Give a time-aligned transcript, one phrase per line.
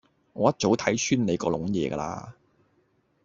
[0.33, 2.31] 我一早睇穿你嗰籠嘢架喇